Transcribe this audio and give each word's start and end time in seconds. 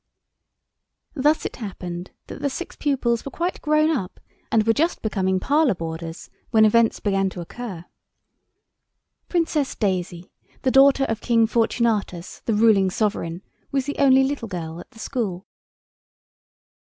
Thus 1.13 1.45
it 1.45 1.57
happened 1.57 2.09
that 2.25 2.41
the 2.41 2.49
six 2.49 2.75
pupils 2.75 3.23
were 3.23 3.29
quite 3.29 3.61
grown 3.61 3.95
up 3.95 4.19
and 4.51 4.65
were 4.65 4.73
just 4.73 5.03
becoming 5.03 5.39
parlour 5.39 5.75
boarders 5.75 6.31
when 6.49 6.65
events 6.65 6.99
began 6.99 7.29
to 7.29 7.39
occur. 7.39 7.85
Princess 9.29 9.75
Daisy, 9.75 10.31
the 10.63 10.71
daughter 10.71 11.03
of 11.03 11.21
King 11.21 11.45
Fortunatus, 11.45 12.41
the 12.45 12.55
ruling 12.55 12.89
sovereign, 12.89 13.43
was 13.71 13.85
the 13.85 13.99
only 13.99 14.23
little 14.23 14.47
girl 14.47 14.79
in 14.79 14.85
the 14.89 14.97
school. 14.97 15.45